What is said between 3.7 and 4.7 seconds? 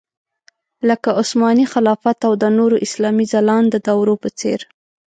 دورو په څېر.